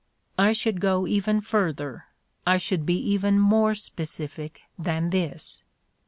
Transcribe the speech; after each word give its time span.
I 0.39 0.51
should 0.51 0.81
go 0.81 1.05
even 1.05 1.41
further, 1.41 2.05
I 2.43 2.57
should 2.57 2.87
be 2.87 2.97
even 3.11 3.37
more 3.37 3.75
specific, 3.75 4.61
than 4.75 5.11
this. 5.11 5.61